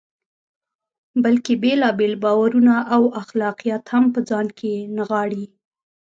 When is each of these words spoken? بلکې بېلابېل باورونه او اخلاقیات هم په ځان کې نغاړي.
بلکې 1.23 1.53
بېلابېل 1.63 2.13
باورونه 2.23 2.75
او 2.95 3.03
اخلاقیات 3.21 3.83
هم 3.93 4.03
په 4.13 4.19
ځان 4.29 4.47
کې 4.59 4.73
نغاړي. 4.97 5.45